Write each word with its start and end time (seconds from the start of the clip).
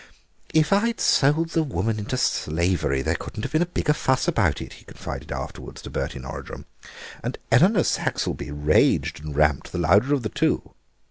"If 0.51 0.73
I 0.73 0.87
had 0.87 0.99
sold 0.99 1.49
the 1.49 1.61
woman 1.61 1.99
into 1.99 2.17
slavery 2.17 3.03
there 3.03 3.13
couldn't 3.13 3.43
have 3.43 3.51
been 3.51 3.61
a 3.61 3.67
bigger 3.67 3.93
fuss 3.93 4.27
about 4.27 4.59
it," 4.59 4.73
he 4.73 4.85
confided 4.85 5.31
afterwards 5.31 5.79
to 5.83 5.91
Bertie 5.91 6.17
Norridrum, 6.17 6.65
"and 7.23 7.37
Eleanor 7.51 7.83
Saxelby 7.83 8.49
raged 8.49 9.23
and 9.23 9.35
ramped 9.35 9.71
the 9.71 9.77
louder 9.77 10.11
of 10.15 10.23
the 10.23 10.29
two. 10.29 10.73